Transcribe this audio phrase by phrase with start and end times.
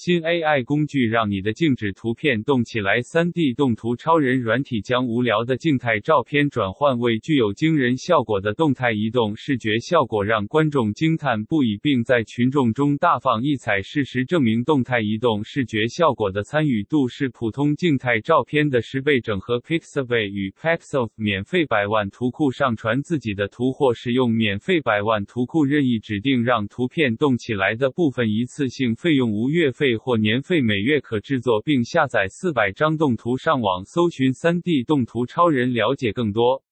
[0.00, 3.00] 新 AI 工具让你的静止图片动起来。
[3.00, 13.82] 3D 动图超人软体将无聊的静态照片转换为具有惊人效果的动态移动视觉效果，让观众惊叹不已，并在群众中大放异彩。
[13.82, 19.20] 事实证明，动态移动视觉效果的参与度是普通静态照片的十倍。
[19.20, 29.96] 整合 Pixabay 与 Pexels 免费百万图库，上传自己的图或使用免费百万图库任意指定让图片动起来的部分，一次性费用无月费费。
[29.96, 33.36] 或年费，每月可制作并下载四百张动图。
[33.38, 36.62] 上网搜寻 3D 动图超人，了解更多。